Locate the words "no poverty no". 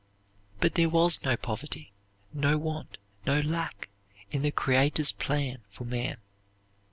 1.23-2.57